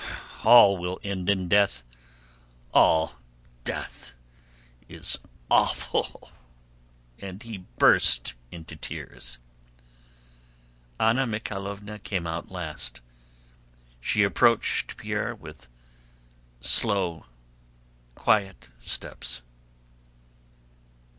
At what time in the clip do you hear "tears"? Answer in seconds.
8.75-9.37